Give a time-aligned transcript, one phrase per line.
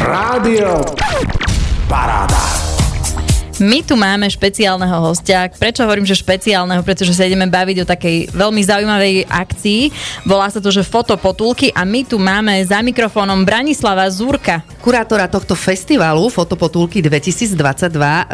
[0.00, 0.84] Rádio
[1.88, 2.40] Paráda.
[3.60, 5.44] My tu máme špeciálneho hostia.
[5.52, 6.80] Prečo hovorím, že špeciálneho?
[6.80, 9.92] Pretože sa ideme baviť o takej veľmi zaujímavej akcii.
[10.24, 14.64] Volá sa to, že fotopotulky a my tu máme za mikrofónom Branislava Zúrka.
[14.80, 17.52] Kurátora tohto festivalu Fotopotulky 2022.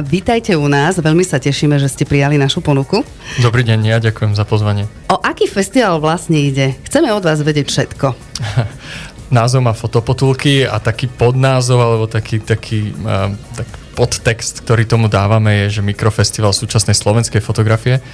[0.06, 3.02] Vítajte u nás, veľmi sa tešíme, že ste prijali našu ponuku.
[3.42, 4.86] Dobrý deň, ja ďakujem za pozvanie.
[5.10, 6.78] O aký festival vlastne ide?
[6.86, 8.06] Chceme od vás vedieť všetko.
[9.26, 15.66] Názov má fotopotulky a taký podnázov alebo taký, taký uh, tak podtext, ktorý tomu dávame,
[15.66, 18.04] je, že mikrofestival súčasnej slovenskej fotografie.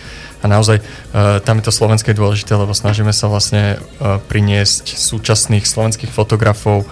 [0.41, 5.69] A naozaj uh, tam je to slovenské dôležité, lebo snažíme sa vlastne uh, priniesť súčasných
[5.69, 6.91] slovenských fotografov uh,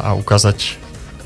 [0.00, 0.80] a ukázať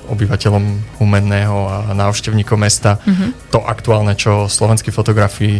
[0.06, 3.50] obyvateľom Humenného a návštevníkom mesta mm-hmm.
[3.50, 5.58] to aktuálne, čo slovenskí fotografii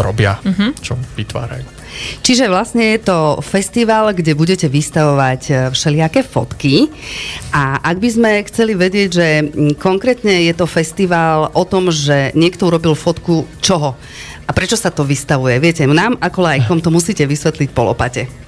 [0.00, 0.70] robia, mm-hmm.
[0.80, 1.81] čo vytvárajú.
[2.22, 6.88] Čiže vlastne je to festival, kde budete vystavovať e, všelijaké fotky
[7.52, 9.28] a ak by sme chceli vedieť, že
[9.76, 13.96] konkrétne je to festival o tom, že niekto urobil fotku čoho
[14.46, 15.56] a prečo sa to vystavuje.
[15.62, 18.42] Viete, nám ako lajkom to musíte vysvetliť po lopate.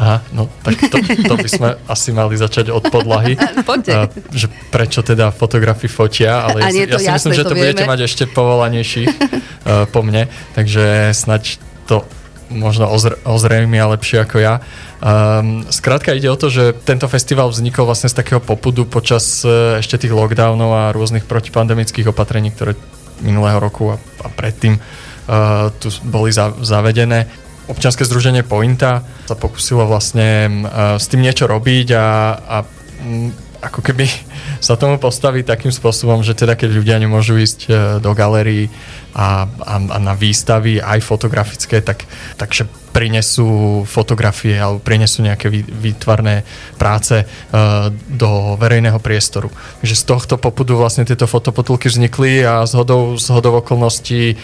[0.00, 3.36] Aha, no tak to, to by sme asi mali začať od podlahy.
[3.68, 3.92] Poďte.
[3.92, 7.60] A, že prečo teda fotografi fotia, ale ja, ja si jasné, myslím, že to, to
[7.60, 12.06] budete mať ešte povolanejší uh, po mne, takže snaď to
[12.50, 14.60] možno ozr- ozrejmia lepšie ako ja.
[15.00, 19.78] Um, skrátka ide o to, že tento festival vznikol vlastne z takého popudu počas uh,
[19.80, 22.76] ešte tých lockdownov a rôznych protipandemických opatrení, ktoré
[23.24, 27.30] minulého roku a, a predtým uh, tu boli za- zavedené.
[27.70, 32.56] Občianske združenie Pointa sa pokusilo vlastne uh, s tým niečo robiť a, a
[33.00, 33.30] um,
[33.60, 34.08] ako keby
[34.58, 37.68] sa tomu postaviť takým spôsobom, že teda keď ľudia nemôžu ísť
[38.00, 38.72] do galérií
[39.12, 42.08] a, a, a na výstavy aj fotografické, tak,
[42.40, 46.42] takže prinesú fotografie alebo prinesú nejaké výtvarné
[46.74, 49.48] práce uh, do verejného priestoru.
[49.82, 53.14] Takže z tohto popudu vlastne tieto fotopotulky vznikli a z hodou,
[53.62, 54.34] okolností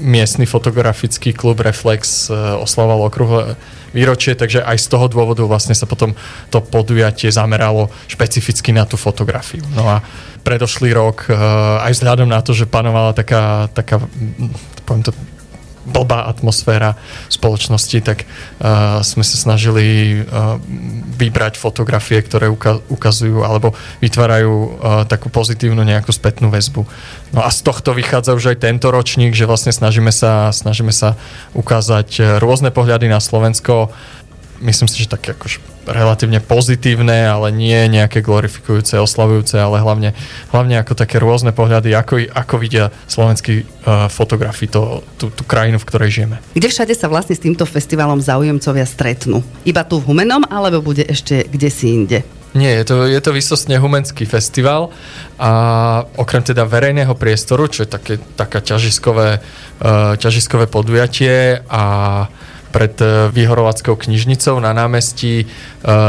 [0.00, 3.56] miestny fotografický klub Reflex uh, oslával okruhle
[3.94, 6.12] výročie, takže aj z toho dôvodu vlastne sa potom
[6.50, 9.62] to podujatie zameralo špecificky na tú fotografiu.
[9.72, 10.02] No a
[10.42, 14.02] predošlý rok, uh, aj vzhľadom na to, že panovala taká, taká
[14.84, 15.14] poviem to,
[15.84, 16.96] blbá atmosféra
[17.28, 20.56] spoločnosti, tak uh, sme sa snažili uh,
[21.16, 24.68] vybrať fotografie, ktoré uka- ukazujú alebo vytvárajú uh,
[25.04, 26.82] takú pozitívnu nejakú spätnú väzbu.
[27.36, 31.18] No a z tohto vychádza už aj tento ročník, že vlastne snažíme sa, snažíme sa
[31.52, 33.90] ukázať rôzne pohľady na Slovensko,
[34.64, 40.10] myslím si, že také akože relatívne pozitívne, ale nie nejaké glorifikujúce, oslavujúce, ale hlavne,
[40.48, 45.76] hlavne ako také rôzne pohľady, ako, ako vidia slovenskí uh, fotografi to, tú, tú krajinu,
[45.76, 46.36] v ktorej žijeme.
[46.56, 49.44] Kde všade sa vlastne s týmto festivalom záujemcovia stretnú?
[49.68, 52.24] Iba tu v Humenom, alebo bude ešte kde si inde?
[52.54, 54.94] Nie, je to, je to vysostne humenský festival
[55.42, 55.50] a
[56.14, 61.82] okrem teda verejného priestoru, čo je také, taká ťažiskové, uh, ťažiskové podujatie a
[62.74, 65.46] pred e, Vyhorovackou knižnicou na námestí e,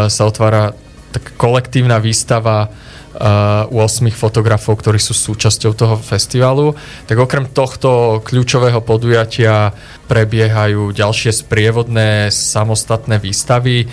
[0.09, 0.73] sa otvára
[1.15, 6.75] tak kolektívna výstava uh, 8 fotografov, ktorí sú súčasťou toho festivalu.
[7.07, 9.71] Tak okrem tohto kľúčového podujatia
[10.11, 13.87] prebiehajú ďalšie sprievodné samostatné výstavy.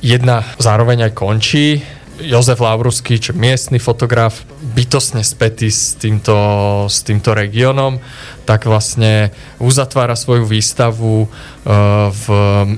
[0.00, 1.84] Jedna zároveň aj končí.
[2.22, 6.34] Jozef Lavrusky, čo miestny fotograf, bytosne spätý s týmto,
[6.86, 7.98] s týmto regiónom
[8.42, 9.30] tak vlastne
[9.62, 11.28] uzatvára svoju výstavu e,
[12.10, 12.26] v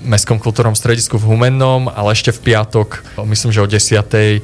[0.04, 3.80] Mestskom kultúrnom stredisku v Humennom, ale ešte v piatok, myslím, že o 10.
[3.80, 4.38] E,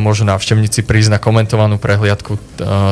[0.00, 2.40] môžu návštevníci prísť na komentovanú prehliadku e,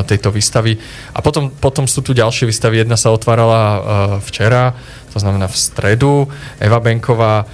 [0.05, 0.77] tejto výstavy.
[1.17, 2.85] A potom, potom sú tu ďalšie výstavy.
[2.85, 3.81] Jedna sa otvárala
[4.21, 4.77] včera,
[5.13, 6.13] to znamená v stredu.
[6.57, 7.45] Eva Benková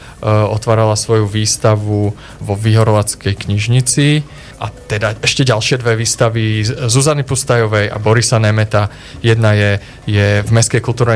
[0.48, 4.24] otvárala svoju výstavu vo Vyhorovackej knižnici
[4.60, 8.92] a teda ešte ďalšie dve výstavy Zuzany Pustajovej a Borisa Nemeta.
[9.24, 10.52] Jedna je, je v,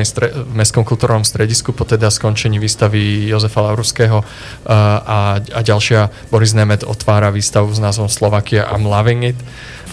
[0.07, 4.23] stre, v Mestskom kultúrnom stredisku po teda skončení výstavy Jozefa Lauruského
[4.63, 9.39] a, a ďalšia Boris Nemet otvára výstavu s názvom Slovakia I'm loving it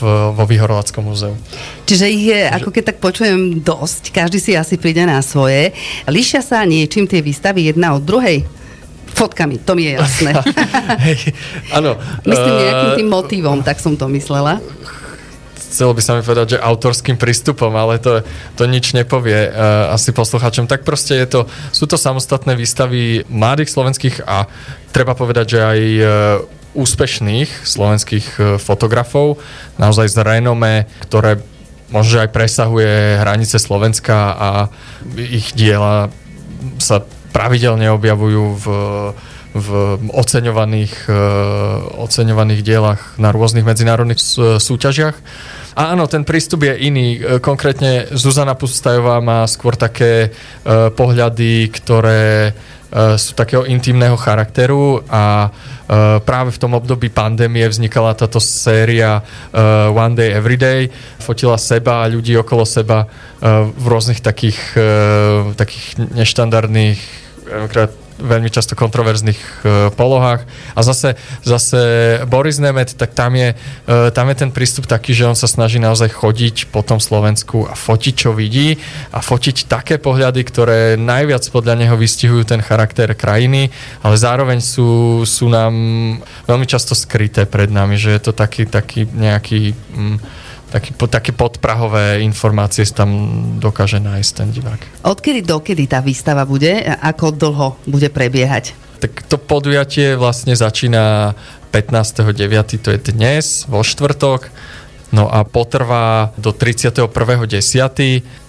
[0.01, 1.37] v, vo Vyhorovackom múzeu.
[1.85, 4.17] Čiže ich je, ako keď tak počujem, dosť.
[4.17, 5.77] Každý si asi príde na svoje.
[6.09, 8.49] Líšia sa niečím tie výstavy jedna od druhej?
[9.13, 10.33] Fotkami, to mi je jasné.
[11.77, 12.01] áno.
[12.25, 14.63] Myslím nejakým tým motivom, tak som to myslela
[15.71, 18.27] chcelo by sa mi povedať, že autorským prístupom, ale to,
[18.59, 20.67] to nič nepovie uh, asi poslucháčom.
[20.67, 24.51] Tak proste je to, sú to samostatné výstavy mladých slovenských a
[24.91, 26.05] treba povedať, že aj uh,
[26.75, 29.41] úspešných slovenských uh, fotografov,
[29.79, 31.43] naozaj z renome, ktoré
[31.91, 34.51] možno aj presahuje hranice Slovenska a
[35.19, 36.15] ich diela
[36.79, 37.03] sa
[37.35, 38.67] pravidelne objavujú v,
[39.55, 39.69] v
[40.15, 41.11] oceňovaných,
[41.99, 44.23] oceňovaných dielach na rôznych medzinárodných
[44.63, 45.17] súťažiach.
[45.75, 47.19] A áno, ten prístup je iný.
[47.43, 50.31] Konkrétne Zuzana Pustajová má skôr také
[50.67, 52.55] pohľady, ktoré
[52.91, 55.55] sú takého intimného charakteru a
[56.27, 59.23] práve v tom období pandémie vznikala táto séria
[59.95, 60.91] One Day Every Day.
[61.23, 63.07] Fotila seba a ľudí okolo seba
[63.71, 64.59] v rôznych takých,
[65.55, 65.87] takých
[66.19, 67.01] neštandardných
[68.21, 69.61] veľmi často kontroverzných uh,
[69.97, 70.45] polohách.
[70.77, 71.81] A zase, zase
[72.29, 75.81] Boris Nemet, tak tam je, uh, tam je ten prístup taký, že on sa snaží
[75.81, 78.79] naozaj chodiť po tom Slovensku a fotiť, čo vidí
[79.11, 83.73] a fotiť také pohľady, ktoré najviac podľa neho vystihujú ten charakter krajiny,
[84.05, 85.73] ale zároveň sú, sú nám
[86.47, 89.75] veľmi často skryté pred nami, že je to taký, taký nejaký...
[89.97, 90.19] Mm,
[90.71, 93.11] taký, také podprahové informácie tam
[93.59, 94.81] dokáže nájsť ten divák.
[95.05, 96.71] Odkedy dokedy tá výstava bude?
[97.03, 98.79] Ako dlho bude prebiehať?
[99.03, 101.35] Tak to podujatie vlastne začína
[101.75, 102.83] 15.9.
[102.83, 104.51] to je dnes, vo štvrtok.
[105.11, 107.11] No a potrvá do 31.10.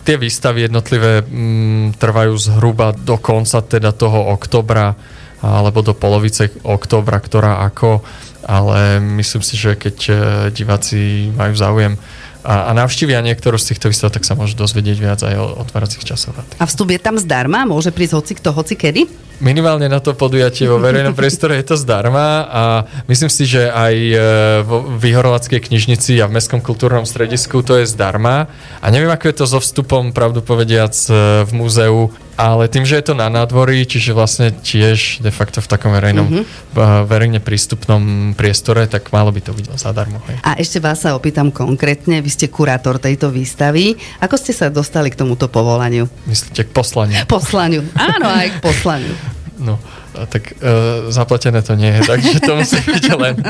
[0.01, 4.93] Tie výstavy jednotlivé mm, trvajú zhruba do konca teda toho oktobra
[5.41, 8.05] alebo do polovice oktobra, ktorá ako
[8.45, 10.13] ale myslím si, že keď e,
[10.53, 11.93] diváci majú záujem
[12.41, 16.01] a, a navštívia niektorú z týchto výstav, tak sa môžu dozvedieť viac aj o otváracích
[16.01, 16.33] časoch.
[16.57, 17.69] A vstup je tam zdarma?
[17.69, 19.31] Môže prísť hoci kto, hoci kedy?
[19.41, 22.63] minimálne na to podujatie vo verejnom priestore je to zdarma a
[23.09, 24.15] myslím si, že aj e,
[24.61, 24.71] v
[25.01, 28.47] Vyhorolackej knižnici a v Mestskom kultúrnom stredisku to je zdarma.
[28.79, 32.97] A neviem, ako je to so vstupom, pravdu povediac, e, v múzeu, ale tým, že
[32.97, 37.05] je to na nádvorí, čiže vlastne tiež de facto v takom verejnom, mm-hmm.
[37.05, 40.17] verejne prístupnom priestore, tak malo by to byť zadarmo.
[40.25, 40.41] Hej.
[40.41, 43.93] A ešte vás sa opýtam konkrétne, vy ste kurátor tejto výstavy.
[44.17, 46.09] Ako ste sa dostali k tomuto povolaniu?
[46.25, 47.21] Myslíte k poslaniu?
[47.29, 47.85] Poslaniu,
[48.17, 49.13] áno, aj k poslaniu.
[49.61, 49.77] No,
[50.11, 53.43] tak e, zaplatené to nie je, takže to musí byť len e,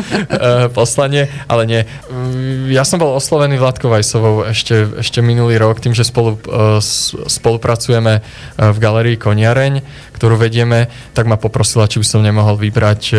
[0.69, 1.81] poslanie, ale nie.
[2.09, 6.77] Mm, ja som bol oslovený Vládkou Vajsovou ešte, ešte minulý rok tým, že spolu, e,
[7.25, 8.21] spolupracujeme e,
[8.57, 9.81] v galerii Koniareň,
[10.15, 10.87] ktorú vedieme,
[11.17, 13.15] tak ma poprosila, či by som nemohol vybrať e,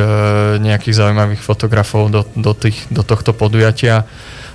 [0.63, 4.07] nejakých zaujímavých fotografov do, do, tých, do tohto podujatia.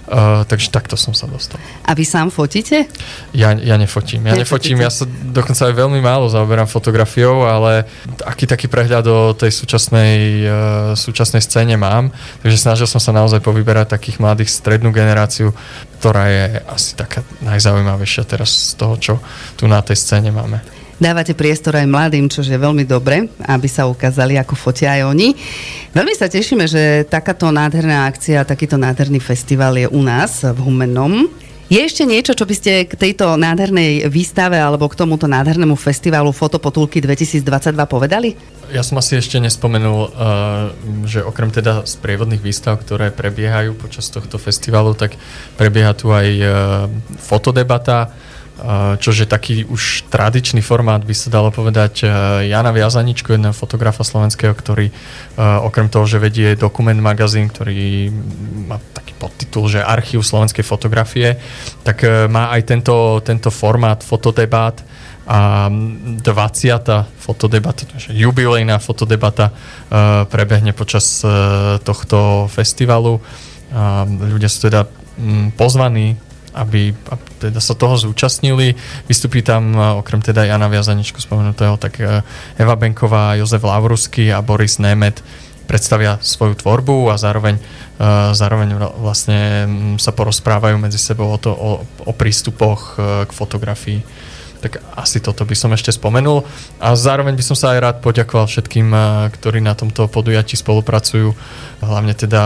[0.07, 1.59] Uh, takže takto som sa dostal.
[1.83, 2.87] A vy sám fotíte?
[3.35, 4.23] Ja, ja nefotím.
[4.23, 7.83] Ja nefotím, ja sa dokonca aj veľmi málo zaoberám fotografiou, ale
[8.23, 10.15] aký taký prehľad o tej súčasnej,
[10.47, 10.57] uh,
[10.95, 12.07] súčasnej scéne mám.
[12.39, 15.51] Takže snažil som sa naozaj povyberať takých mladých strednú generáciu,
[15.99, 19.13] ktorá je asi taká najzaujímavejšia teraz z toho, čo
[19.59, 23.85] tu na tej scéne máme dávate priestor aj mladým, čo je veľmi dobre, aby sa
[23.85, 25.33] ukázali, ako fotia aj oni.
[25.93, 31.29] Veľmi sa tešíme, že takáto nádherná akcia, takýto nádherný festival je u nás v Humennom.
[31.67, 36.31] Je ešte niečo, čo by ste k tejto nádhernej výstave alebo k tomuto nádhernému festivalu
[36.31, 37.43] Fotopotulky 2022
[37.83, 38.39] povedali?
[38.71, 40.71] Ja som asi ešte nespomenul, uh,
[41.03, 45.19] že okrem teda sprievodných výstav, ktoré prebiehajú počas tohto festivalu, tak
[45.59, 46.47] prebieha tu aj uh,
[47.19, 48.15] fotodebata,
[48.97, 52.05] čo je taký už tradičný formát, by sa dalo povedať, e,
[52.49, 54.93] Jana Viazaničku, jedného fotografa slovenského, ktorý e,
[55.37, 58.09] okrem toho, že vedie dokument magazín, ktorý
[58.65, 61.37] má taký podtitul, že Archív slovenskej fotografie,
[61.85, 62.01] tak
[62.33, 64.81] má aj tento, tento formát fotodebát
[65.27, 66.23] a 20.
[67.19, 69.51] fotodebata, jubilejná fotodebata
[70.31, 71.19] prebehne počas
[71.83, 73.19] tohto festivalu.
[74.07, 74.87] Ľudia sú teda
[75.59, 76.15] pozvaní
[76.57, 78.73] aby, aby teda sa toho zúčastnili.
[79.05, 82.25] Vystupí tam okrem teda Jana Viazaničku spomenutého, tak e,
[82.57, 85.21] Eva Benková, Jozef Lavrusky a Boris Nemet
[85.67, 88.71] predstavia svoju tvorbu a zároveň, uh, zároveň
[89.03, 89.67] vlastne
[89.99, 92.95] sa porozprávajú medzi sebou o, to, o, o prístupoch
[93.27, 93.99] k fotografii.
[94.57, 96.43] Tak asi toto by som ešte spomenul.
[96.81, 98.89] A zároveň by som sa aj rád poďakoval všetkým,
[99.37, 101.33] ktorí na tomto podujatí spolupracujú,
[101.85, 102.41] hlavne teda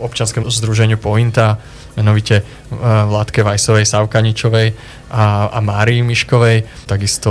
[0.00, 1.56] občanskému združeniu Pointa,
[1.94, 2.44] menovite e,
[2.82, 4.74] Vládke Vajsovej, Savkaničovej
[5.14, 7.30] a, a Márii Miškovej, takisto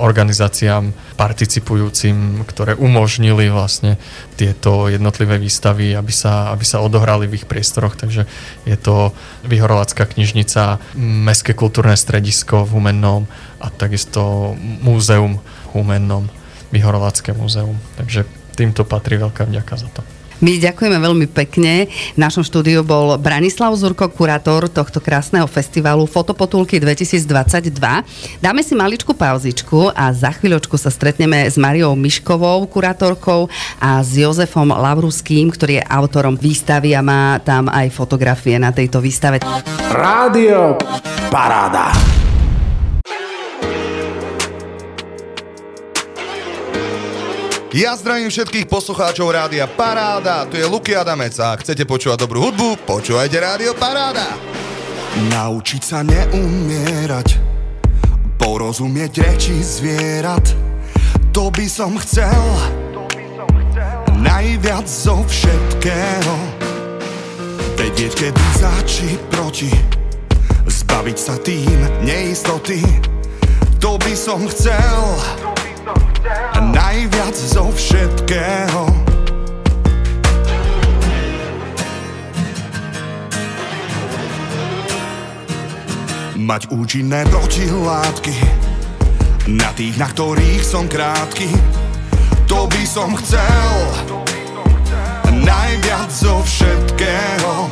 [0.00, 4.00] organizáciám participujúcim, ktoré umožnili vlastne
[4.40, 8.00] tieto jednotlivé výstavy, aby sa, aby sa odohrali v ich priestoroch.
[8.00, 8.24] Takže
[8.64, 9.12] je to
[9.44, 13.28] Vyhorolácka knižnica, Mestské kultúrne stredisko v Humennom
[13.60, 15.36] a takisto múzeum
[15.76, 16.24] Humennom,
[16.72, 17.76] Vyhorolácké múzeum.
[18.00, 18.24] Takže
[18.56, 20.00] týmto patrí veľká vďaka za to.
[20.36, 21.88] My ďakujeme veľmi pekne.
[21.88, 27.72] V našom štúdiu bol Branislav Zurko, kurátor tohto krásneho festivalu Fotopotulky 2022.
[28.44, 33.48] Dáme si maličku pauzičku a za chvíľočku sa stretneme s Mariou Miškovou, kurátorkou
[33.80, 39.00] a s Jozefom Lavruským, ktorý je autorom výstavy a má tam aj fotografie na tejto
[39.00, 39.40] výstave.
[39.88, 40.76] Rádio
[41.32, 42.15] Paráda.
[47.76, 52.88] Ja zdravím všetkých poslucháčov Rádia Paráda, tu je Luky Adamec a chcete počúvať dobrú hudbu,
[52.88, 54.32] počúvajte Rádio Paráda.
[55.28, 57.36] Naučiť sa neumierať,
[58.40, 60.56] porozumieť reči zvierat,
[61.36, 62.48] to by som chcel,
[64.24, 66.36] najviac zo všetkého.
[67.76, 69.68] Vedieť, kedy zači proti,
[70.64, 72.80] zbaviť sa tým neistoty,
[73.76, 75.20] to by som chcel
[76.72, 78.82] najviac zo všetkého.
[86.36, 88.36] Mať účinné protilátky
[89.50, 91.50] na tých, na ktorých som krátky,
[92.46, 93.70] to by som chcel
[95.42, 97.66] najviac zo všetkého.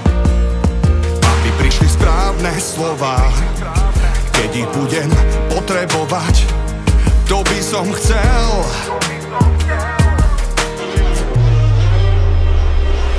[1.23, 3.30] Aby prišli správne slova,
[4.34, 5.11] keď ich budem
[5.54, 6.63] potrebovať
[7.28, 8.49] to by som chcel?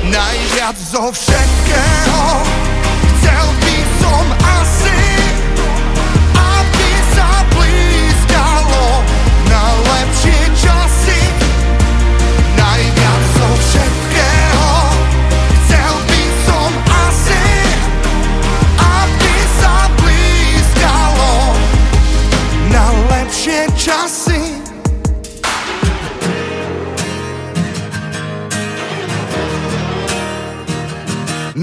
[0.05, 2.54] Najviac zo všetkého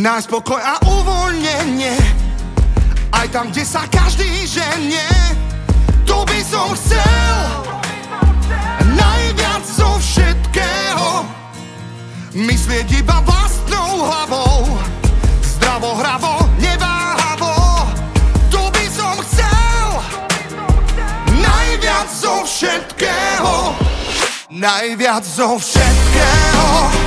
[0.03, 1.95] Nájsť pokoj a uvoľnenie.
[3.15, 5.07] Aj tam, kde sa každý ženie.
[6.11, 7.47] To by som chcel.
[8.99, 11.23] Najviac zo všetkého.
[12.35, 14.75] Myslieť iba vlastnou hlavou.
[15.39, 16.35] Zdravo, hravo,
[22.11, 23.55] zo všetkého.
[24.51, 27.02] Najviac zo všetkého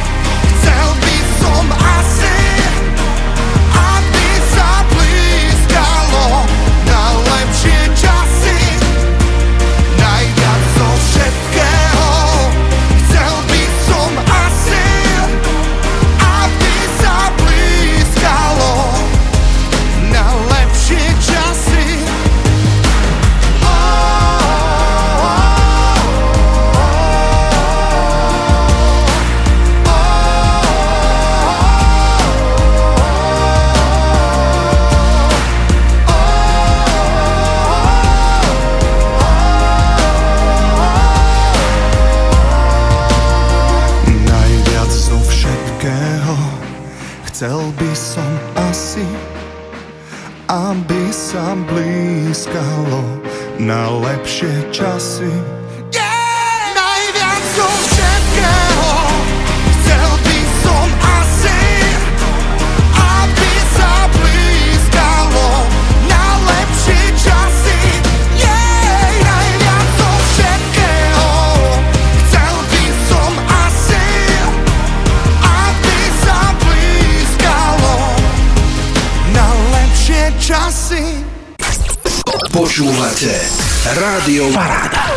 [83.95, 85.07] Rádio Paráda.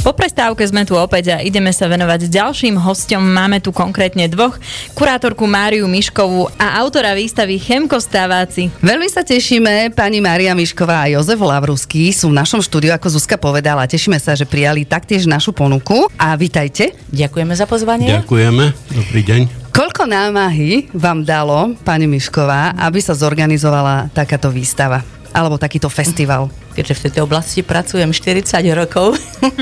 [0.00, 3.20] Po prestávke sme tu opäť a ideme sa venovať ďalším hostom.
[3.20, 4.56] Máme tu konkrétne dvoch,
[4.96, 8.72] kurátorku Máriu Miškovú a autora výstavy Chemko Stáváci.
[8.80, 13.36] Veľmi sa tešíme, pani Mária Mišková a Jozef Lavruský sú v našom štúdiu, ako Zuzka
[13.36, 13.84] povedala.
[13.84, 16.96] Tešíme sa, že prijali taktiež našu ponuku a vítajte.
[17.12, 18.08] Ďakujeme za pozvanie.
[18.24, 19.68] Ďakujeme, dobrý deň.
[19.76, 25.17] Koľko námahy vám dalo, pani Mišková, aby sa zorganizovala takáto výstava?
[25.38, 26.50] Alebo takýto festival?
[26.74, 29.14] Keďže v tejto oblasti pracujem 40 rokov.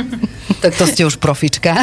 [0.65, 1.77] tak to ste už profička.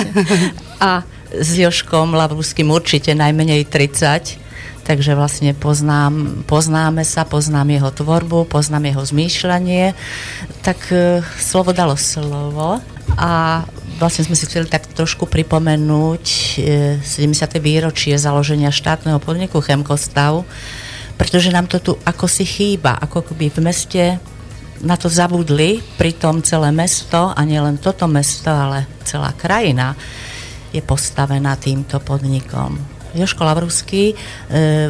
[0.82, 4.42] A s Joškom Lavruským určite najmenej 30.
[4.84, 9.96] Takže vlastne poznám, poznáme sa, poznám jeho tvorbu, poznám jeho zmýšľanie.
[10.60, 12.84] Tak e, slovo dalo slovo
[13.16, 13.64] a
[13.96, 16.26] vlastne sme si chceli tak trošku pripomenúť
[16.60, 17.64] e, 70.
[17.64, 20.44] výročie založenia štátneho podniku Chemkostav,
[21.18, 24.04] pretože nám to tu ako si chýba, ako keby v meste
[24.84, 29.96] na to zabudli, pritom celé mesto, a nielen toto mesto, ale celá krajina
[30.76, 32.76] je postavená týmto podnikom.
[33.14, 34.16] Joško Lavruský e,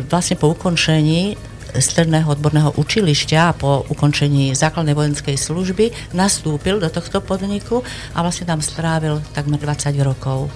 [0.07, 1.35] vlastne po ukončení
[1.73, 7.81] stredného odborného učilišťa a po ukončení základnej vojenskej služby nastúpil do tohto podniku
[8.13, 10.47] a vlastne tam strávil takmer 20 rokov.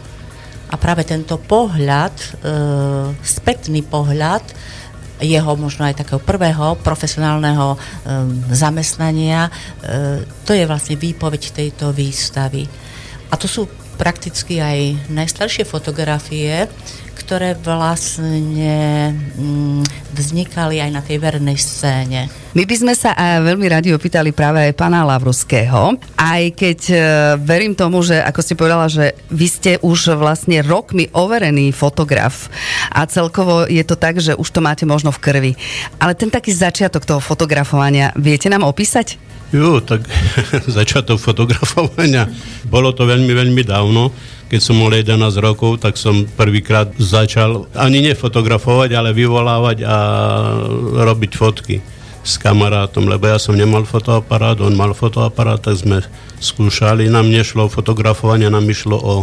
[0.67, 2.27] A práve tento pohľad, e,
[3.19, 4.43] spätný pohľad,
[5.21, 7.79] jeho možno aj takého prvého profesionálneho um,
[8.53, 9.49] zamestnania.
[9.49, 12.69] Uh, to je vlastne výpoveď tejto výstavy.
[13.27, 16.69] A to sú prakticky aj najstaršie fotografie,
[17.17, 19.83] ktoré vlastne mm,
[20.13, 22.29] vznikali aj na tej vernej scéne.
[22.57, 26.97] My by sme sa a veľmi radi opýtali práve aj pána Lavrovského, aj keď e,
[27.37, 32.49] verím tomu, že ako ste povedala, že vy ste už vlastne rokmi overený fotograf
[32.89, 35.51] a celkovo je to tak, že už to máte možno v krvi.
[36.01, 39.21] Ale ten taký začiatok toho fotografovania, viete nám opísať?
[39.53, 40.09] Jo, tak
[40.81, 42.25] začiatok fotografovania,
[42.65, 44.09] bolo to veľmi, veľmi dávno
[44.47, 49.97] keď som mal 11 rokov, tak som prvýkrát začal ani nefotografovať, ale vyvolávať a
[51.03, 51.96] robiť fotky
[52.27, 56.03] s kamarátom, lebo ja som nemal fotoaparát, on mal fotoaparát, tak sme
[56.43, 57.07] skúšali.
[57.07, 59.15] Nám nešlo o fotografovanie, nám išlo o,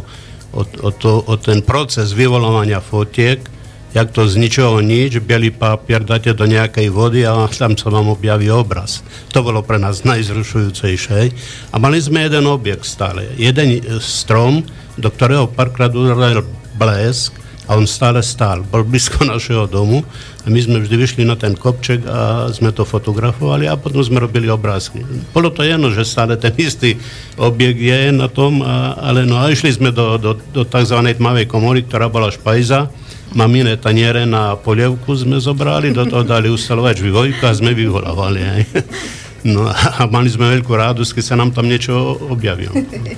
[0.56, 3.44] o, o, to, o ten proces vyvolávania fotiek,
[3.92, 8.16] jak to z ničoho nič, bielý papier dáte do nejakej vody a tam sa vám
[8.16, 9.04] objaví obraz.
[9.36, 11.30] To bolo pre nás najzrušujúcejšie.
[11.70, 13.28] A mali sme jeden objekt stále.
[13.36, 14.64] Jeden strom,
[14.96, 16.40] do ktorého párkrát udaril
[16.80, 18.60] blesk a on stále stál.
[18.64, 20.04] Bol blízko našeho domu
[20.44, 24.20] a my sme vždy vyšli na ten kopček a sme to fotografovali a potom sme
[24.20, 25.00] robili obrázky.
[25.32, 27.00] Bolo to jedno, že stále ten istý
[27.40, 30.98] objekt je na tom, a, ale no a išli sme do, do, do tzv.
[31.00, 32.92] tmavej komory, ktorá bola špajza
[33.34, 38.40] mamine taniere na polievku sme zobrali, do toho dali ustalovač vývojka a sme vyvolávali.
[38.40, 38.62] Aj.
[39.44, 41.92] No a mali sme veľkú radosť, keď sa nám tam niečo
[42.32, 42.72] objavilo.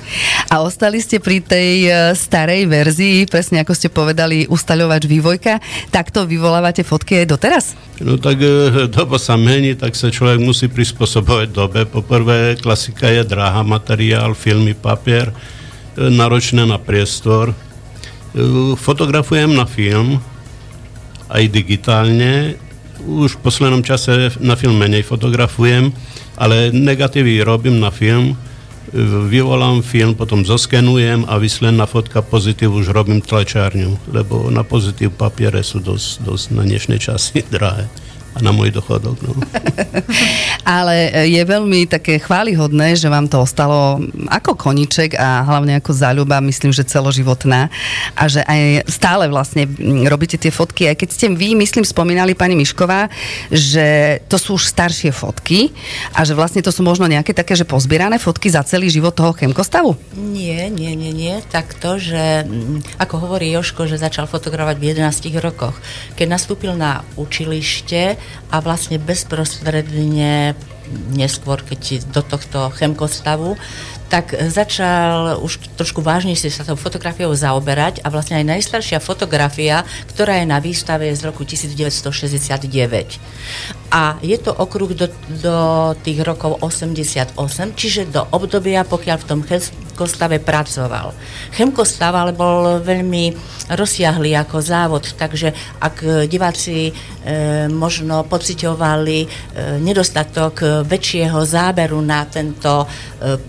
[0.52, 5.58] A ostali ste pri tej e, starej verzii, presne ako ste povedali, ustaľovač vývojka.
[5.94, 7.64] Takto vyvolávate fotky aj doteraz?
[8.02, 11.86] No tak e, doba sa mení, tak sa človek musí prispôsobovať dobe.
[11.86, 15.34] Poprvé, klasika je drahá materiál, filmy, papier, e,
[16.10, 17.54] náročné na priestor
[18.76, 20.20] Fotografujem na film,
[21.32, 22.60] aj digitálne.
[23.00, 25.88] Už v poslednom čase na film menej fotografujem,
[26.36, 28.36] ale negatívy robím na film,
[29.28, 35.18] vyvolám film, potom zoskenujem a vyslen na fotka pozitív už robím tlačárňu, lebo na pozitív
[35.18, 37.90] papiere sú dosť, dosť na dnešné časy drahé
[38.36, 39.16] a na môj dochodok.
[39.24, 39.32] No.
[40.66, 46.42] Ale je veľmi také chválihodné, že vám to ostalo ako koniček a hlavne ako záľuba,
[46.42, 47.70] myslím, že celoživotná
[48.18, 49.70] a že aj stále vlastne
[50.10, 53.06] robíte tie fotky, aj keď ste vy, myslím, spomínali pani Mišková,
[53.46, 55.70] že to sú už staršie fotky
[56.18, 59.30] a že vlastne to sú možno nejaké také, že pozbierané fotky za celý život toho
[59.38, 59.94] chemkostavu?
[60.18, 61.38] Nie, nie, nie, nie.
[61.46, 65.78] Takto, že mm, ako hovorí Joško, že začal fotografovať v 11 rokoch.
[66.18, 68.18] Keď nastúpil na učilište,
[68.50, 70.55] a vlastne bezprostredne
[71.14, 73.58] neskôr, keď do tohto chemkostavu,
[74.06, 79.82] tak začal už trošku vážnejšie sa tou fotografiou zaoberať a vlastne aj najstaršia fotografia,
[80.14, 83.18] ktorá je na výstave je z roku 1969.
[83.90, 85.10] A je to okruh do,
[85.42, 85.56] do
[86.06, 87.34] tých rokov 88,
[87.74, 89.40] čiže do obdobia, pokiaľ v tom
[89.96, 91.16] chemkostave pracoval.
[91.56, 93.32] Chemkostav ale bol veľmi
[93.72, 99.26] rozsiahlý ako závod, takže ak diváci e, možno pociťovali e,
[99.80, 102.86] nedostatok väčšieho záberu na tento e,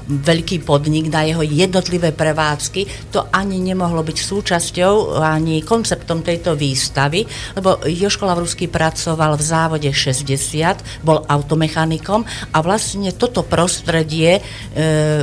[0.08, 7.28] veľký podnik, na jeho jednotlivé prevádzky, to ani nemohlo byť súčasťou ani konceptom tejto výstavy,
[7.60, 12.24] lebo Joško Lavrusky pracoval v závode 60, bol automechanikom
[12.56, 14.42] a vlastne toto prostredie e,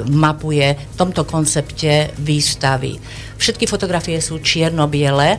[0.07, 2.99] mapuje v tomto koncepte výstavy.
[3.39, 5.39] Všetky fotografie sú čierno-biele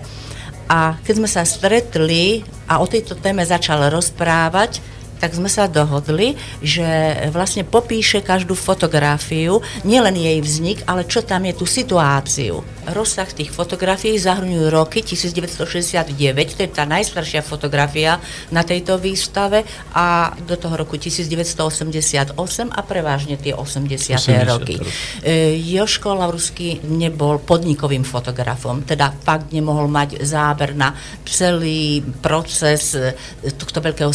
[0.71, 4.79] a keď sme sa stretli a o tejto téme začal rozprávať,
[5.19, 6.87] tak sme sa dohodli, že
[7.35, 12.63] vlastne popíše každú fotografiu, nielen jej vznik, ale čo tam je tú situáciu.
[12.85, 16.13] Rozsah tých fotografií zahrňujú roky 1969,
[16.53, 18.21] to je tá najstaršia fotografia
[18.53, 22.37] na tejto výstave a do toho roku 1988
[22.69, 24.21] a prevážne tie 80.
[24.21, 24.75] 80 roky.
[25.23, 30.93] E, Joško Lavrusky nebol podnikovým fotografom, teda fakt nemohol mať záber na
[31.25, 33.15] celý proces e,
[33.55, 34.11] tohto veľkého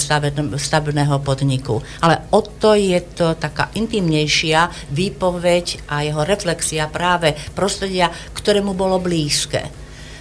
[0.59, 1.83] stavebného podniku.
[2.05, 8.75] Ale o to je to taká intimnejšia výpoveď a jeho reflexia práve prostredia, ktoré mu
[8.75, 9.67] bolo blízke.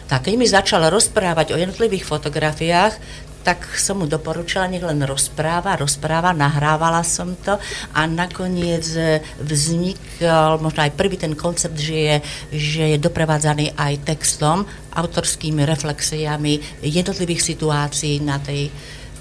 [0.09, 2.93] Tak keď mi začal rozprávať o jednotlivých fotografiách,
[3.39, 7.55] tak som mu doporučila, nech len rozpráva, rozpráva, nahrávala som to
[7.95, 8.83] a nakoniec
[9.39, 12.15] vznikol možno aj prvý ten koncept, že je,
[12.51, 18.67] že je doprevádzaný aj textom, autorskými reflexiami jednotlivých situácií na tej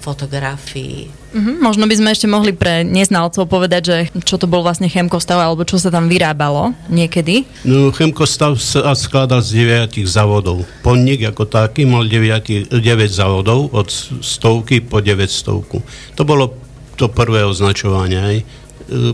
[0.09, 1.05] fotografii.
[1.29, 5.37] Mm-hmm, možno by sme ešte mohli pre neznalcov povedať, že čo to bol vlastne chemkostav
[5.37, 7.45] alebo čo sa tam vyrábalo niekedy?
[7.61, 10.65] No, chemkostav sa skladal z 9 závodov.
[10.81, 12.81] Podnik ako taký mal 9, 9
[13.13, 13.93] závodov od
[14.25, 16.17] stovky po 900.
[16.17, 16.57] To bolo
[16.97, 18.17] to prvé označovanie.
[18.17, 18.37] Aj.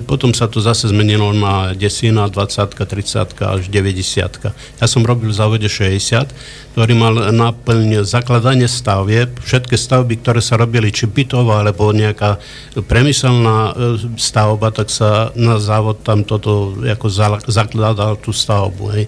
[0.07, 4.81] Potom sa to zase zmenilo na desina, 20, 30 až 90.
[4.81, 6.31] Ja som robil v závode 60,
[6.75, 12.39] ktorý mal naplň zakladanie stavie, všetky stavby, ktoré sa robili, či bytová, alebo nejaká
[12.87, 13.75] premyselná
[14.15, 17.07] stavba, tak sa na závod tam toto ako
[17.47, 18.85] zakladal tú stavbu.
[18.95, 19.07] Hej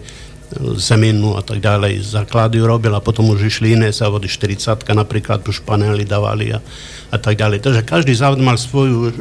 [0.79, 2.07] zeminu a tak ďalej.
[2.07, 6.63] Základy robil a potom už išli iné závody, 40 napríklad už panely dávali a,
[7.12, 7.60] a tak ďalej.
[7.60, 9.12] Takže každý závod mal svoju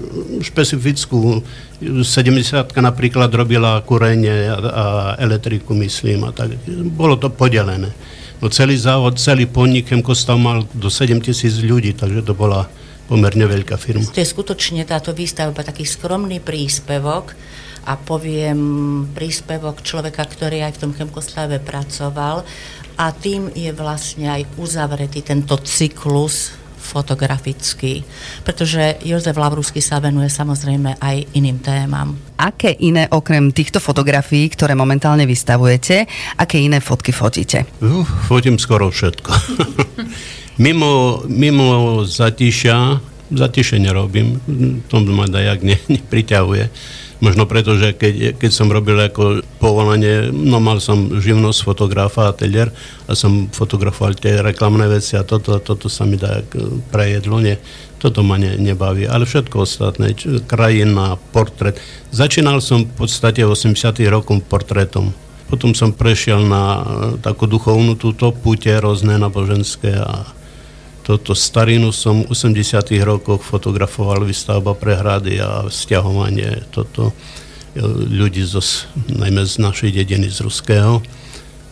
[0.42, 1.42] špecifickú
[1.82, 4.84] 70 napríklad robila kúrenie a, a
[5.18, 6.54] elektriku, myslím, a tak.
[6.94, 7.90] Bolo to podelené.
[8.38, 12.68] No celý závod, celý podnik Chemkostav mal do 7 tisíc ľudí, takže to bola
[13.06, 14.04] pomerne veľká firma.
[14.10, 17.32] To je skutočne táto výstavba taký skromný príspevok
[17.87, 18.59] a poviem
[19.14, 22.42] príspevok človeka, ktorý aj v tom chemkoslave pracoval
[22.99, 28.07] a tým je vlastne aj uzavretý tento cyklus fotografický,
[28.46, 32.14] pretože Jozef Lavrusky sa venuje samozrejme aj iným témam.
[32.38, 36.07] Aké iné, okrem týchto fotografií, ktoré momentálne vystavujete,
[36.38, 37.66] aké iné fotky fotíte?
[37.83, 39.31] Uh, fotím skoro všetko.
[40.64, 43.03] mimo, mimo zatiša,
[43.35, 44.38] zatiše nerobím,
[44.87, 46.64] to ma dajak ne, nepriťahuje
[47.16, 52.68] Možno preto, že keď, keď som robil ako povolanie, no mal som živnosť fotografa, ateliér
[53.09, 56.44] a som fotografoval tie reklamné veci a toto, toto sa mi dá
[56.92, 57.57] prejedlo, nie.
[57.96, 61.81] Toto ma ne, nebaví, ale všetko ostatné, či, krajina, portrét.
[62.12, 63.96] Začínal som v podstate v 80.
[64.12, 65.16] rokom portrétom.
[65.48, 66.85] Potom som prešiel na
[67.24, 70.36] takú duchovnú túto púte rôzne naboženské a
[71.06, 77.14] toto starinu som v 80 rokoch fotografoval výstavba prehrady a stiahovanie toto
[77.78, 78.58] e, ľudí zo,
[79.06, 80.98] najmä z našej dediny z Ruského.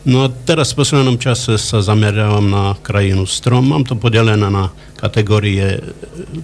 [0.06, 3.66] No a teraz v poslednom čase sa zameriavam na krajinu strom.
[3.66, 5.90] Mám to podelené na kategórie e,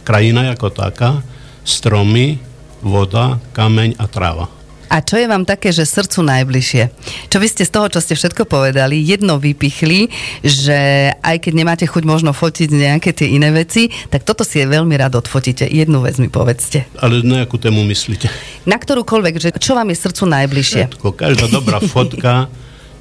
[0.02, 1.22] krajina ako taká,
[1.62, 2.42] stromy,
[2.82, 4.59] voda, kameň a tráva.
[4.90, 6.82] A čo je vám také, že srdcu najbližšie?
[7.30, 10.10] Čo by ste z toho, čo ste všetko povedali, jedno vypichli,
[10.42, 14.66] že aj keď nemáte chuť možno fotiť nejaké tie iné veci, tak toto si je
[14.66, 15.62] veľmi rád odfotíte.
[15.62, 16.90] Jednu vec mi povedzte.
[16.98, 18.26] Ale na akú tému myslíte?
[18.66, 20.82] Na ktorúkoľvek, že čo vám je srdcu najbližšie?
[20.90, 22.50] Všetko, každá dobrá fotka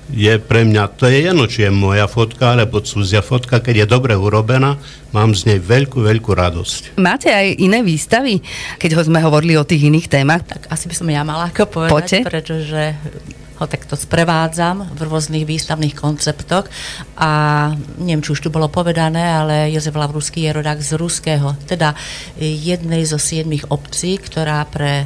[0.09, 3.87] je pre mňa, to je jedno, či je moja fotka, alebo cudzia fotka, keď je
[3.87, 4.81] dobre urobená,
[5.13, 6.97] mám z nej veľkú, veľkú radosť.
[6.97, 8.41] Máte aj iné výstavy,
[8.81, 10.45] keď ho sme hovorili o tých iných témach?
[10.45, 12.19] Tak asi by som ja mala ako povedať, Poďte.
[12.25, 12.81] pretože
[13.59, 16.71] ho takto sprevádzam v rôznych výstavných konceptoch
[17.19, 17.31] a
[17.99, 21.91] neviem, či už tu bolo povedané, ale Jozef Lavruský je rodák z Ruského, teda
[22.39, 25.03] jednej zo siedmých obcí, ktorá pre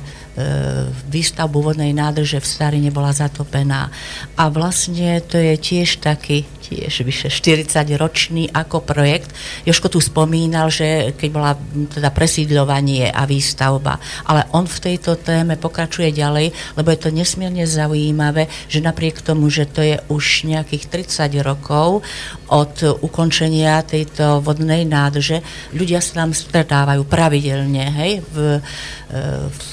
[1.09, 3.93] výstavbu vodnej nádrže v Starine bola zatopená.
[4.33, 7.69] A vlastne to je tiež taký, tiež vyše 40
[8.01, 9.29] ročný ako projekt.
[9.63, 11.53] Joško tu spomínal, že keď bola
[11.93, 17.63] teda presídľovanie a výstavba, ale on v tejto téme pokračuje ďalej, lebo je to nesmierne
[17.69, 22.01] zaujímavé, že napriek tomu, že to je už nejakých 30 rokov
[22.49, 25.41] od ukončenia tejto vodnej nádrže,
[25.73, 29.65] ľudia sa tam stretávajú pravidelne, hej, v, e, v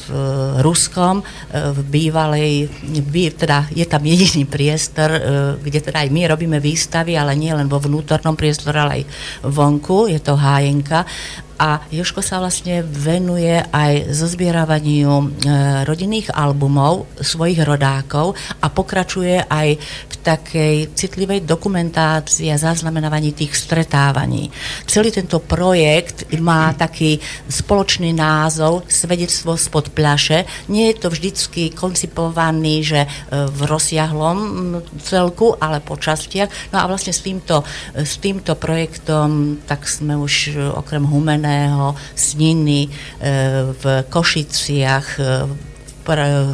[0.65, 2.53] Ruskom, e, v bývalej,
[3.37, 5.21] teda je tam jediný priestor, e,
[5.61, 6.59] kde teda aj my robíme
[6.91, 9.03] výstavy, ale nie len vo vnútornom priestore, ale aj
[9.47, 11.07] vonku, je to hájenka
[11.61, 15.27] a Joško sa vlastne venuje aj zozbieravaniu e,
[15.85, 18.33] rodinných albumov svojich rodákov
[18.65, 19.77] a pokračuje aj
[20.09, 24.49] v takej citlivej dokumentácii a zaznamenávaní tých stretávaní.
[24.89, 27.21] Celý tento projekt má taký
[27.53, 30.49] spoločný názov Svedectvo spod pľaše.
[30.73, 33.09] Nie je to vždycky koncipovaný, že e,
[33.53, 34.39] v rozsiahlom
[35.05, 36.73] celku, ale po častiach.
[36.73, 37.61] No a vlastne s týmto,
[37.93, 42.91] s týmto projektom tak sme už okrem Humené Červeného, Sniny, e,
[43.75, 45.25] v Košiciach, e,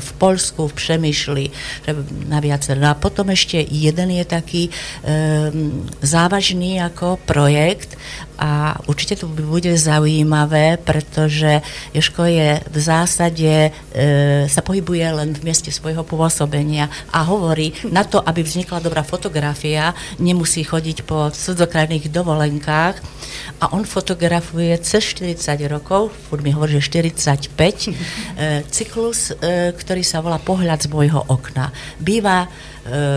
[0.01, 1.45] v Polsku, v Přemýšli,
[2.29, 2.79] na viacer.
[2.79, 7.97] No a potom ešte jeden je taký um, závažný ako projekt
[8.37, 11.65] a určite to bude zaujímavé, pretože
[11.97, 18.05] Joško je v zásade, e, sa pohybuje len v mieste svojho pôsobenia a hovorí, na
[18.05, 23.01] to, aby vznikla dobrá fotografia, nemusí chodiť po cudzokrajných dovolenkách
[23.61, 27.89] a on fotografuje cez 40 rokov, furt mi hovorí, že 45,
[28.37, 31.71] e, cyklus, e, ktorý sa volá Pohľad z môjho okna.
[32.01, 32.49] Býva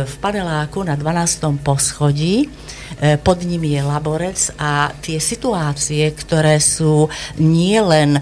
[0.06, 1.62] v paneláku na 12.
[1.62, 2.50] poschodí
[2.98, 7.06] E, pod nimi je laborec a tie situácie, ktoré sú
[7.38, 8.20] nie e,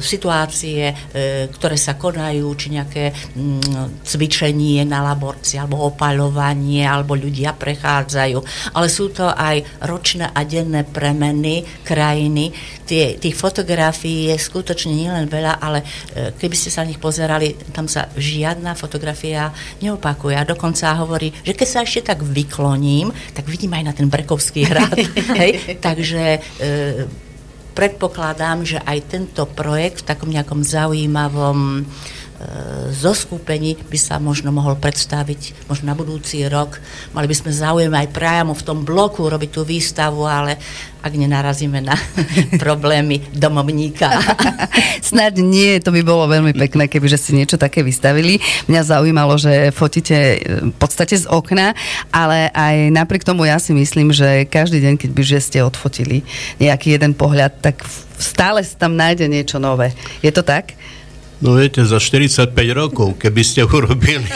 [0.00, 0.94] situácie, e,
[1.50, 8.38] ktoré sa konajú, či nejaké mm, cvičenie na laborci, alebo opaľovanie, alebo ľudia prechádzajú,
[8.72, 12.54] ale sú to aj ročné a denné premeny krajiny.
[12.88, 15.80] Tie, tých fotografií je skutočne nielen veľa, ale
[16.36, 19.48] keby ste sa na nich pozerali, tam sa žiadna fotografia
[19.80, 20.36] neopakuje.
[20.36, 24.68] A dokonca hovorí, že keď sa ešte tak vykloním, tak vidím aj na ten Brekovský
[24.68, 24.92] hrad.
[25.40, 25.80] Hej?
[25.80, 26.40] Takže e,
[27.72, 31.88] predpokladám, že aj tento projekt v takom nejakom zaujímavom
[32.44, 36.76] e, zoskupení by sa možno mohol predstaviť možno na budúci rok.
[37.16, 40.60] Mali by sme záujem aj priamo v tom bloku robiť tú výstavu, ale
[41.04, 41.96] ak nenarazíme na
[42.64, 44.08] problémy domovníka.
[45.08, 48.40] Snad nie, to by bolo veľmi pekné, keby že si niečo také vystavili.
[48.68, 50.36] Mňa zaujímalo, že fotíte e,
[50.72, 51.72] v podstate z okna,
[52.12, 56.24] ale aj napriek tomu ja si myslím, že každý deň, keď by že ste odfotili
[56.60, 57.84] nejaký jeden pohľad, tak
[58.16, 59.92] stále sa tam nájde niečo nové.
[60.24, 60.72] Je to tak?
[61.42, 64.26] No viete, za 45 rokov, keby ste urobili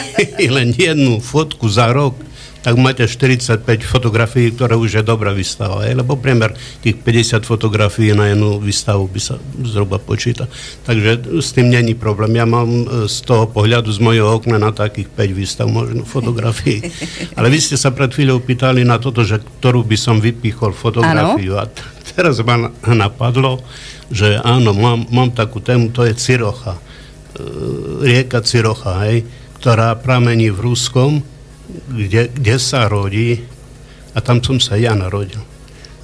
[0.51, 2.15] len jednu fotku za rok,
[2.59, 5.87] tak máte 45 fotografií, ktoré už je dobrá výstava.
[5.87, 5.95] Je?
[5.95, 6.51] Lebo priemer
[6.83, 10.51] tých 50 fotografií na jednu výstavu by sa zhruba počíta.
[10.83, 12.35] Takže s tým není problém.
[12.35, 16.83] Ja mám e, z toho pohľadu z mojho okna na takých 5 výstav možno fotografií.
[17.39, 21.55] Ale vy ste sa pred chvíľou pýtali na toto, že ktorú by som vypichol fotografiu.
[21.55, 21.63] Ano?
[21.63, 23.63] A t- teraz ma napadlo,
[24.11, 26.88] že áno, mám, mám takú tému, to je Cirocha.
[27.39, 29.23] E, rieka Cirocha, hej,
[29.63, 31.23] ktorá pramení v Ruskom,
[31.87, 33.39] kde, kde sa rodí
[34.11, 35.39] a tam som sa ja narodil.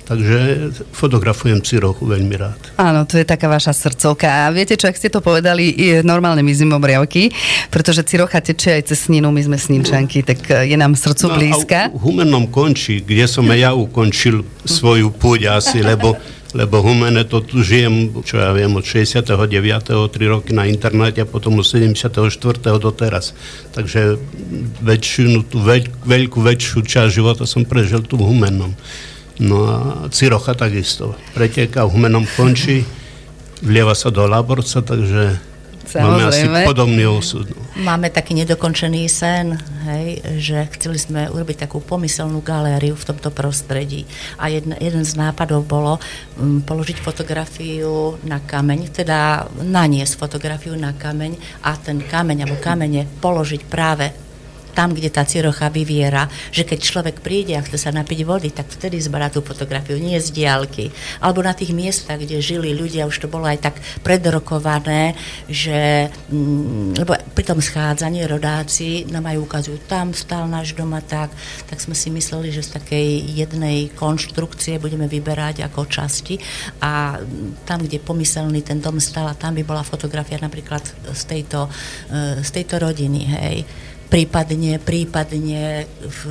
[0.06, 2.62] Takže fotografujem Cirochu veľmi rád.
[2.78, 4.46] Áno, to je taká vaša srdcovka.
[4.46, 7.34] A viete čo, ak ste to povedali, je normálne my zimom riavky,
[7.74, 11.90] pretože Cirocha teče aj cez Sninu, my sme Sninčanky, tak je nám srdcu no, blízka.
[11.90, 16.14] A v Humennom končí, kde som aj ja ukončil svoju púť asi, lebo
[16.56, 19.28] lebo Humene to tu žijem, čo ja viem, od 69.
[19.28, 22.16] 3 roky na internáte a potom od 74.
[22.80, 23.36] do teraz.
[23.76, 24.16] Takže
[24.80, 28.72] väčšinu, tú veľ, veľkú, väčšiu časť života som prežil tu v Humennom.
[29.44, 29.78] No a
[30.16, 31.20] Cirocha takisto.
[31.36, 32.88] Preteká v Humennom končí,
[33.60, 35.55] vlieva sa do Laborca, takže
[35.96, 36.52] Samozrejme.
[36.52, 37.48] Máme asi podobný osud.
[37.80, 39.56] Máme taký nedokončený sen,
[39.88, 44.04] hej, že chceli sme urobiť takú pomyselnú galériu v tomto prostredí.
[44.36, 45.96] A jedna, jeden z nápadov bolo
[46.36, 53.08] um, položiť fotografiu na kameň, teda naniesť fotografiu na kameň a ten kameň alebo kamene
[53.24, 54.25] položiť práve
[54.76, 58.68] tam, kde tá cirocha vyviera, že keď človek príde a chce sa napiť vody, tak
[58.68, 60.92] vtedy zberá tú fotografiu, nie z diálky.
[61.24, 65.16] Alebo na tých miestach, kde žili ľudia, už to bolo aj tak predrokované,
[65.48, 71.32] že mm, lebo pri tom schádzaní rodáci nám aj ukazujú, tam stal náš doma tak,
[71.72, 76.36] tak sme si mysleli, že z takej jednej konštrukcie budeme vyberať ako časti
[76.84, 77.22] a
[77.64, 80.84] tam, kde pomyselný ten dom stal, a tam by bola fotografia napríklad
[81.16, 81.72] z tejto,
[82.12, 83.58] e, z tejto rodiny, hej
[84.16, 86.22] prípadne, prípadne v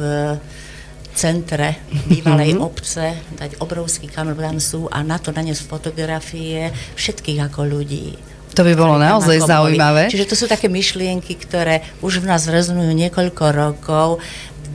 [1.13, 2.65] centre bývalej mm-hmm.
[2.65, 8.17] obce dať obrovský kamer sú a na to naniesť fotografie všetkých ako ľudí.
[8.55, 10.07] To by bolo naozaj zaujímavé.
[10.07, 14.23] Čiže to sú také myšlienky, ktoré už v nás rezonujú niekoľko rokov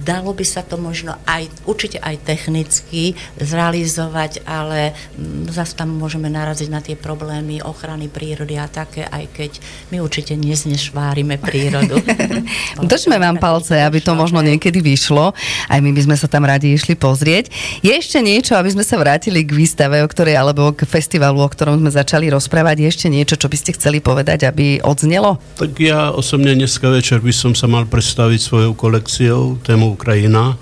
[0.04, 6.32] dalo by sa to možno aj, určite aj technicky zrealizovať, ale mm, zase tam môžeme
[6.32, 9.52] naraziť na tie problémy ochrany prírody a také, aj keď
[9.92, 12.00] my určite neznešvárime prírodu.
[12.92, 15.36] Držme vám palce, aby to možno niekedy vyšlo.
[15.68, 17.52] Aj my by sme sa tam radi išli pozrieť.
[17.82, 21.50] Je ešte niečo, aby sme sa vrátili k výstave, o ktorej, alebo k festivalu, o
[21.50, 22.86] ktorom sme začali rozprávať.
[22.86, 25.42] Je ešte niečo, čo by ste chceli povedať, aby odznelo?
[25.58, 30.58] Tak ja osobne dneska večer by som sa mal predstaviť svojou kolekciou tému Ukrajina.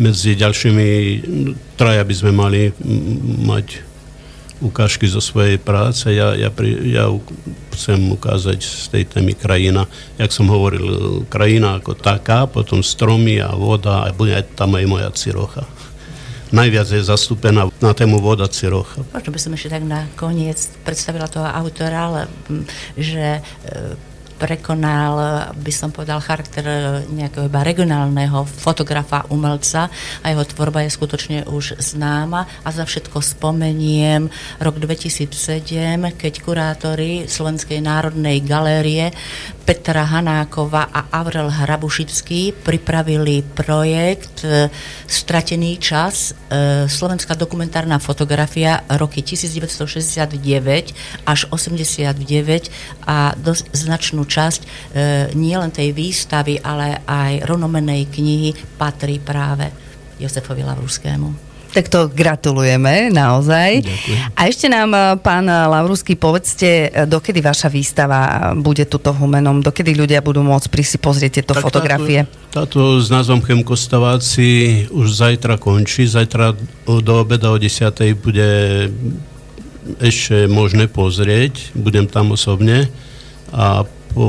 [0.00, 0.88] Medzi ďalšími
[1.76, 2.72] traja by sme mali
[3.44, 3.90] mať
[4.60, 6.08] ukážky zo svojej práce.
[6.12, 7.08] Ja, ja, pri, ja
[7.74, 9.88] chcem ukázať z tej témy krajina.
[10.20, 15.10] Jak som hovoril, krajina ako taká, potom stromy a voda a bude tam aj moja
[15.16, 15.64] cirocha.
[16.50, 19.06] Najviac je zastúpená na tému voda cirocha.
[19.14, 22.20] Možno by som ešte tak na koniec predstavila toho autora, ale
[22.98, 23.42] že e,
[24.40, 26.64] prekonal, by som povedal, charakter
[27.12, 29.92] nejakého iba regionálneho fotografa, umelca
[30.24, 32.48] a jeho tvorba je skutočne už známa.
[32.64, 34.32] A za všetko spomeniem
[34.64, 39.12] rok 2007, keď kurátori Slovenskej národnej galérie
[39.70, 44.66] Petra Hanákova a Avrel Hrabušický pripravili projekt e,
[45.06, 50.34] Stratený čas, e, slovenská dokumentárna fotografia roky 1969
[51.22, 52.18] až 89
[53.06, 54.90] a dosť značnú časť
[55.38, 59.70] nielen tej výstavy, ale aj rovnomenej knihy patrí práve
[60.18, 61.49] Jozefovi Lavruskému.
[61.70, 63.86] Tak to gratulujeme, naozaj.
[63.86, 64.34] Ďakujem.
[64.34, 69.94] A ešte nám, eh, pán Lavrusky, povedzte, eh, dokedy vaša výstava bude tuto humenom, dokedy
[69.94, 72.26] ľudia budú môcť prísť si pozrieť tieto tak fotografie?
[72.50, 76.10] Táto, táto s názvom Chemkostaváci už zajtra končí.
[76.10, 78.18] Zajtra do obeda o 10.
[78.18, 78.50] bude
[80.02, 81.74] ešte možné pozrieť.
[81.78, 82.90] Budem tam osobne.
[83.54, 84.26] A po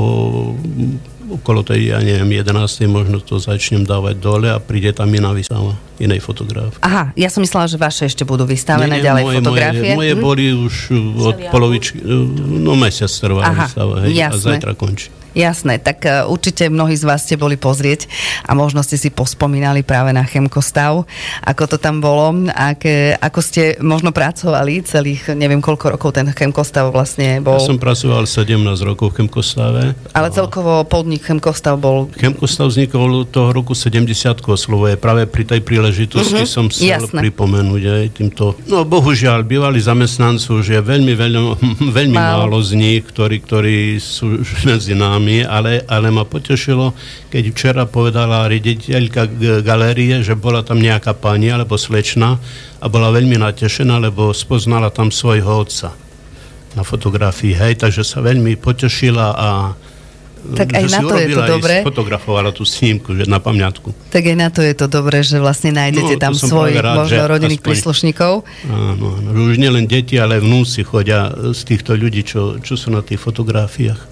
[1.30, 2.90] okolo tej, ja neviem, 11.
[2.90, 6.74] možno to začnem dávať dole a príde tam iná výstava, inej fotograf.
[6.82, 9.90] Aha, ja som myslela, že vaše ešte budú vystavené nie, nie, ďalej moje, fotografie.
[9.94, 10.20] Moje, moje hm?
[10.20, 10.74] boli už
[11.22, 11.96] od polovičky,
[12.42, 15.21] no mesiac trvá výstava, hej, a zajtra končí.
[15.32, 18.04] Jasné, tak uh, určite mnohí z vás ste boli pozrieť
[18.44, 21.08] a možno ste si pospomínali práve na Chemkostav,
[21.42, 22.84] ako to tam bolo, ak,
[23.16, 27.56] ako ste možno pracovali celých, neviem koľko rokov ten Chemkostav vlastne bol.
[27.56, 29.96] Ja som pracoval 17 rokov v Chemkostave.
[30.12, 30.34] Ale a...
[30.34, 32.12] celkovo podnik Chemkostav bol...
[32.12, 34.04] Chemkostav vznikol toho roku 70
[34.44, 35.00] oslovuje.
[35.00, 37.24] Práve pri tej príležitosti uh-huh, som chcel jasné.
[37.24, 38.52] pripomenúť aj týmto.
[38.68, 41.40] No bohužiaľ, bývali zamestnanci už je veľmi, veľmi,
[41.98, 42.50] veľmi málo.
[42.50, 46.90] málo z nich, ktorí, ktorí sú medzi nami nami, ale, ale ma potešilo,
[47.30, 49.30] keď včera povedala riaditeľka
[49.62, 52.42] galérie, že bola tam nejaká pani alebo slečna
[52.82, 55.94] a bola veľmi natešená, lebo spoznala tam svojho otca
[56.74, 59.48] na fotografii, hej, takže sa veľmi potešila a
[60.42, 61.86] tak aj na to je to dobré.
[61.86, 63.94] fotografovala tú snímku, že na pamiatku.
[64.10, 67.62] Tak aj na to je to dobré, že vlastne nájdete no, tam svojich možno rodinných
[67.62, 68.32] aspoň, príslušníkov.
[68.66, 73.06] Áno, áno, už nielen deti, ale vnúci chodia z týchto ľudí, čo, čo sú na
[73.06, 74.02] tých fotografiách.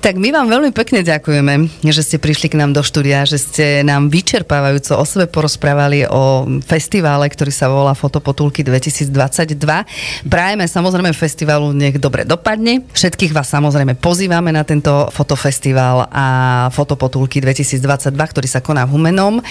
[0.00, 3.84] Tak my vám veľmi pekne ďakujeme, že ste prišli k nám do štúdia, že ste
[3.84, 9.60] nám vyčerpávajúco o sebe porozprávali o festivále, ktorý sa volá Fotopotulky 2022.
[10.24, 12.80] Prajeme samozrejme festivalu nech dobre dopadne.
[12.96, 16.26] Všetkých vás samozrejme pozývame na tento fotofestival a
[16.72, 19.44] Fotopotulky 2022, ktorý sa koná v Humenom.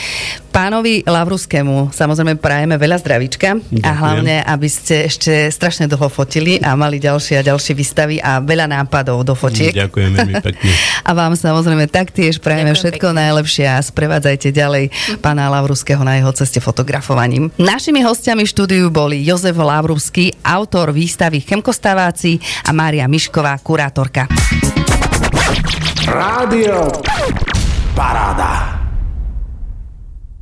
[0.49, 3.85] Pánovi Lavruskému samozrejme prajeme veľa zdravíčka Ďakujem.
[3.85, 8.41] a hlavne, aby ste ešte strašne dlho fotili a mali ďalšie a ďalšie výstavy a
[8.41, 9.77] veľa nápadov do fotiek.
[9.77, 10.71] Ďakujem pekne.
[11.05, 13.19] A vám samozrejme taktiež prajeme Ďakujem všetko pekne.
[13.25, 14.83] najlepšie a sprevádzajte ďalej
[15.23, 17.49] pána Lavruského na jeho ceste fotografovaním.
[17.57, 24.29] Našimi hostiami v štúdiu boli Jozef Lavruský, autor výstavy Chemkostaváci a Mária Mišková, kurátorka.
[26.05, 26.89] Rádio
[27.93, 28.68] Paráda.